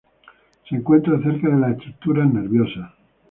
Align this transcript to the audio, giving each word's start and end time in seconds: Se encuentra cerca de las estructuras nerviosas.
Se 0.67 0.75
encuentra 0.75 1.21
cerca 1.21 1.47
de 1.47 1.59
las 1.59 1.73
estructuras 1.77 2.27
nerviosas. 2.33 2.91